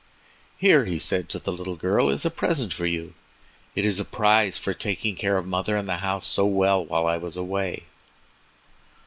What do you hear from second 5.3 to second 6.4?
of mother and the house